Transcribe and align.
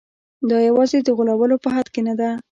دا 0.49 0.57
یوازې 0.69 0.97
د 1.03 1.09
غولولو 1.17 1.55
په 1.63 1.69
حد 1.75 1.87
کې 1.93 2.01
نه 2.07 2.13
ده. 2.19 2.29